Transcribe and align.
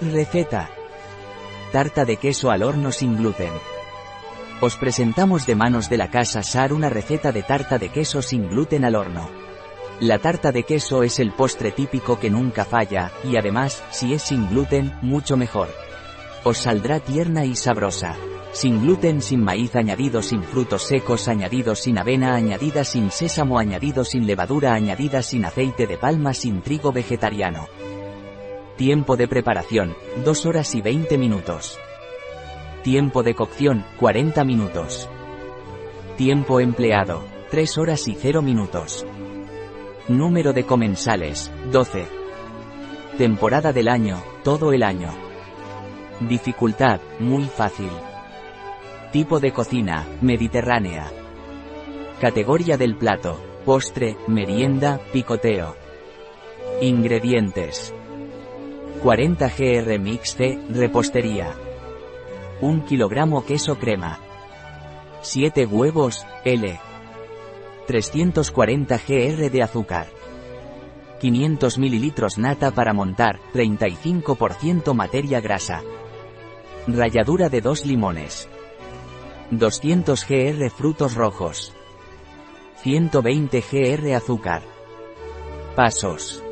Receta. 0.00 0.68
Tarta 1.72 2.04
de 2.04 2.18
queso 2.18 2.50
al 2.50 2.62
horno 2.62 2.92
sin 2.92 3.16
gluten. 3.16 3.50
Os 4.60 4.76
presentamos 4.76 5.46
de 5.46 5.54
manos 5.54 5.88
de 5.88 5.96
la 5.96 6.10
casa 6.10 6.42
SAR 6.42 6.74
una 6.74 6.90
receta 6.90 7.32
de 7.32 7.42
tarta 7.42 7.78
de 7.78 7.88
queso 7.88 8.20
sin 8.20 8.46
gluten 8.50 8.84
al 8.84 8.94
horno. 8.94 9.30
La 10.00 10.18
tarta 10.18 10.52
de 10.52 10.64
queso 10.64 11.02
es 11.02 11.18
el 11.18 11.32
postre 11.32 11.70
típico 11.72 12.20
que 12.20 12.28
nunca 12.28 12.66
falla, 12.66 13.10
y 13.24 13.38
además, 13.38 13.82
si 13.90 14.12
es 14.12 14.20
sin 14.20 14.50
gluten, 14.50 14.92
mucho 15.00 15.38
mejor. 15.38 15.68
Os 16.44 16.58
saldrá 16.58 17.00
tierna 17.00 17.46
y 17.46 17.56
sabrosa. 17.56 18.16
Sin 18.52 18.82
gluten, 18.82 19.22
sin 19.22 19.42
maíz 19.42 19.76
añadido, 19.76 20.20
sin 20.20 20.42
frutos 20.42 20.82
secos 20.82 21.26
añadidos, 21.26 21.80
sin 21.80 21.96
avena 21.96 22.34
añadida, 22.34 22.84
sin 22.84 23.10
sésamo 23.10 23.58
añadido, 23.58 24.04
sin 24.04 24.26
levadura 24.26 24.74
añadida, 24.74 25.22
sin 25.22 25.46
aceite 25.46 25.86
de 25.86 25.96
palma, 25.96 26.34
sin 26.34 26.60
trigo 26.60 26.92
vegetariano. 26.92 27.66
Tiempo 28.76 29.16
de 29.16 29.26
preparación, 29.26 29.96
2 30.22 30.44
horas 30.44 30.74
y 30.74 30.82
20 30.82 31.16
minutos. 31.16 31.78
Tiempo 32.82 33.22
de 33.22 33.34
cocción, 33.34 33.86
40 33.98 34.44
minutos. 34.44 35.08
Tiempo 36.18 36.60
empleado, 36.60 37.24
3 37.50 37.78
horas 37.78 38.06
y 38.06 38.14
0 38.14 38.42
minutos. 38.42 39.06
Número 40.08 40.52
de 40.52 40.66
comensales, 40.66 41.50
12. 41.72 42.06
Temporada 43.16 43.72
del 43.72 43.88
año, 43.88 44.22
todo 44.44 44.74
el 44.74 44.82
año. 44.82 45.08
Dificultad, 46.20 47.00
muy 47.18 47.44
fácil. 47.44 47.90
Tipo 49.10 49.40
de 49.40 49.52
cocina, 49.52 50.06
mediterránea. 50.20 51.10
Categoría 52.20 52.76
del 52.76 52.94
plato, 52.96 53.40
postre, 53.64 54.18
merienda, 54.28 55.00
picoteo. 55.14 55.76
Ingredientes. 56.82 57.94
40 59.06 59.48
gr 59.56 60.00
mixte, 60.00 60.58
repostería. 60.68 61.54
1 62.60 62.86
kilogramo 62.86 63.44
queso 63.44 63.78
crema. 63.78 64.18
7 65.20 65.64
huevos, 65.64 66.26
L. 66.44 66.80
340 67.86 68.98
gr 69.06 69.48
de 69.48 69.62
azúcar. 69.62 70.08
500 71.20 71.78
ml 71.78 72.12
nata 72.38 72.72
para 72.72 72.92
montar, 72.92 73.38
35% 73.54 74.92
materia 74.92 75.40
grasa. 75.40 75.82
Ralladura 76.88 77.48
de 77.48 77.60
2 77.60 77.86
limones. 77.86 78.48
200 79.52 80.26
gr 80.26 80.68
frutos 80.70 81.14
rojos. 81.14 81.72
120 82.82 83.62
gr 83.70 84.14
azúcar. 84.16 84.62
Pasos. 85.76 86.42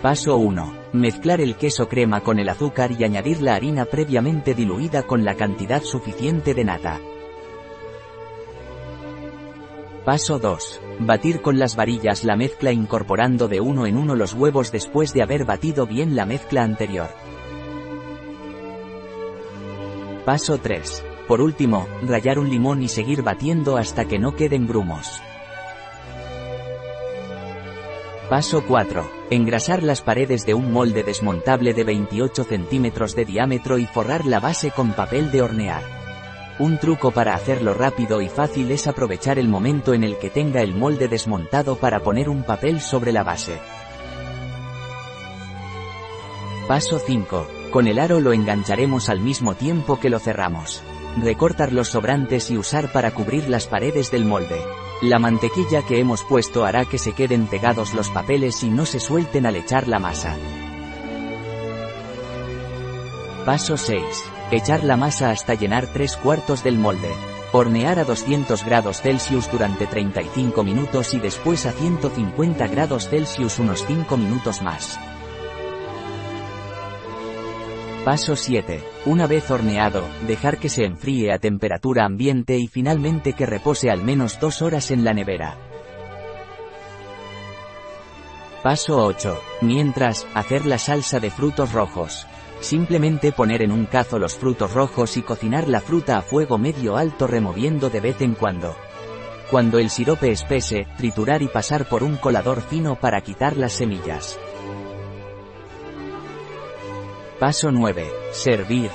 Paso 0.00 0.38
1. 0.38 0.79
Mezclar 0.92 1.40
el 1.40 1.54
queso 1.54 1.88
crema 1.88 2.20
con 2.20 2.40
el 2.40 2.48
azúcar 2.48 2.90
y 2.90 3.04
añadir 3.04 3.40
la 3.42 3.54
harina 3.54 3.84
previamente 3.84 4.54
diluida 4.54 5.04
con 5.04 5.24
la 5.24 5.36
cantidad 5.36 5.84
suficiente 5.84 6.52
de 6.52 6.64
nata. 6.64 7.00
Paso 10.04 10.40
2. 10.40 10.80
Batir 10.98 11.42
con 11.42 11.60
las 11.60 11.76
varillas 11.76 12.24
la 12.24 12.34
mezcla 12.34 12.72
incorporando 12.72 13.46
de 13.46 13.60
uno 13.60 13.86
en 13.86 13.96
uno 13.96 14.16
los 14.16 14.34
huevos 14.34 14.72
después 14.72 15.12
de 15.12 15.22
haber 15.22 15.44
batido 15.44 15.86
bien 15.86 16.16
la 16.16 16.26
mezcla 16.26 16.64
anterior. 16.64 17.10
Paso 20.24 20.58
3. 20.58 21.04
Por 21.28 21.40
último, 21.40 21.86
rallar 22.02 22.40
un 22.40 22.50
limón 22.50 22.82
y 22.82 22.88
seguir 22.88 23.22
batiendo 23.22 23.76
hasta 23.76 24.06
que 24.06 24.18
no 24.18 24.34
queden 24.34 24.66
grumos. 24.66 25.22
Paso 28.30 28.62
4. 28.64 29.10
Engrasar 29.30 29.82
las 29.82 30.02
paredes 30.02 30.46
de 30.46 30.54
un 30.54 30.72
molde 30.72 31.02
desmontable 31.02 31.74
de 31.74 31.82
28 31.82 32.44
centímetros 32.44 33.16
de 33.16 33.24
diámetro 33.24 33.76
y 33.76 33.86
forrar 33.86 34.24
la 34.24 34.38
base 34.38 34.70
con 34.70 34.92
papel 34.92 35.32
de 35.32 35.42
hornear. 35.42 35.82
Un 36.60 36.78
truco 36.78 37.10
para 37.10 37.34
hacerlo 37.34 37.74
rápido 37.74 38.22
y 38.22 38.28
fácil 38.28 38.70
es 38.70 38.86
aprovechar 38.86 39.40
el 39.40 39.48
momento 39.48 39.94
en 39.94 40.04
el 40.04 40.16
que 40.16 40.30
tenga 40.30 40.62
el 40.62 40.76
molde 40.76 41.08
desmontado 41.08 41.74
para 41.74 42.04
poner 42.04 42.28
un 42.28 42.44
papel 42.44 42.80
sobre 42.80 43.10
la 43.10 43.24
base. 43.24 43.58
Paso 46.68 47.00
5. 47.00 47.48
Con 47.72 47.88
el 47.88 47.98
aro 47.98 48.20
lo 48.20 48.32
engancharemos 48.32 49.08
al 49.08 49.18
mismo 49.18 49.56
tiempo 49.56 49.98
que 49.98 50.08
lo 50.08 50.20
cerramos. 50.20 50.84
Recortar 51.20 51.72
los 51.72 51.88
sobrantes 51.88 52.48
y 52.52 52.56
usar 52.56 52.92
para 52.92 53.10
cubrir 53.10 53.48
las 53.48 53.66
paredes 53.66 54.12
del 54.12 54.24
molde. 54.24 54.62
La 55.02 55.18
mantequilla 55.18 55.82
que 55.82 55.98
hemos 55.98 56.24
puesto 56.24 56.66
hará 56.66 56.84
que 56.84 56.98
se 56.98 57.14
queden 57.14 57.46
pegados 57.46 57.94
los 57.94 58.10
papeles 58.10 58.62
y 58.62 58.68
no 58.68 58.84
se 58.84 59.00
suelten 59.00 59.46
al 59.46 59.56
echar 59.56 59.88
la 59.88 59.98
masa. 59.98 60.36
Paso 63.46 63.78
6. 63.78 64.02
Echar 64.50 64.84
la 64.84 64.98
masa 64.98 65.30
hasta 65.30 65.54
llenar 65.54 65.86
3 65.86 66.18
cuartos 66.18 66.62
del 66.62 66.76
molde. 66.76 67.10
Hornear 67.52 67.98
a 67.98 68.04
200 68.04 68.62
grados 68.62 69.00
Celsius 69.00 69.50
durante 69.50 69.86
35 69.86 70.62
minutos 70.64 71.14
y 71.14 71.18
después 71.18 71.64
a 71.64 71.72
150 71.72 72.66
grados 72.68 73.08
Celsius 73.08 73.58
unos 73.58 73.86
5 73.86 74.18
minutos 74.18 74.60
más. 74.60 75.00
Paso 78.04 78.36
7. 78.36 78.89
Una 79.06 79.26
vez 79.26 79.50
horneado, 79.50 80.04
dejar 80.26 80.58
que 80.58 80.68
se 80.68 80.84
enfríe 80.84 81.32
a 81.32 81.38
temperatura 81.38 82.04
ambiente 82.04 82.58
y 82.58 82.66
finalmente 82.68 83.32
que 83.32 83.46
repose 83.46 83.90
al 83.90 84.04
menos 84.04 84.38
2 84.38 84.60
horas 84.60 84.90
en 84.90 85.04
la 85.04 85.14
nevera. 85.14 85.56
Paso 88.62 89.02
8. 89.02 89.40
Mientras, 89.62 90.26
hacer 90.34 90.66
la 90.66 90.76
salsa 90.76 91.18
de 91.18 91.30
frutos 91.30 91.72
rojos. 91.72 92.26
Simplemente 92.60 93.32
poner 93.32 93.62
en 93.62 93.72
un 93.72 93.86
cazo 93.86 94.18
los 94.18 94.36
frutos 94.36 94.74
rojos 94.74 95.16
y 95.16 95.22
cocinar 95.22 95.66
la 95.66 95.80
fruta 95.80 96.18
a 96.18 96.22
fuego 96.22 96.58
medio 96.58 96.98
alto 96.98 97.26
removiendo 97.26 97.88
de 97.88 98.00
vez 98.00 98.20
en 98.20 98.34
cuando. 98.34 98.76
Cuando 99.50 99.78
el 99.78 99.88
sirope 99.88 100.30
espese, 100.30 100.86
triturar 100.98 101.40
y 101.40 101.48
pasar 101.48 101.88
por 101.88 102.02
un 102.02 102.16
colador 102.16 102.60
fino 102.60 102.96
para 102.96 103.22
quitar 103.22 103.56
las 103.56 103.72
semillas. 103.72 104.38
Paso 107.40 107.72
9. 107.72 108.04
Servir. 108.32 108.90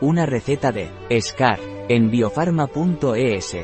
Una 0.00 0.24
receta 0.24 0.72
de 0.72 0.88
Scar 1.20 1.60
en 1.90 2.10
biofarma.es. 2.10 3.56